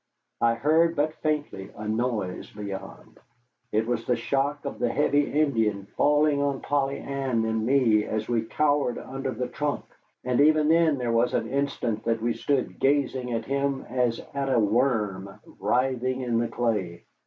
[0.41, 3.19] I heard but faintly a noise beyond.
[3.71, 8.27] It was the shock of the heavy Indian falling on Polly Ann and me as
[8.27, 9.85] we cowered under the trunk,
[10.23, 14.49] and even then there was an instant that we stood gazing at him as at
[14.51, 17.03] a worm writhing in the clay.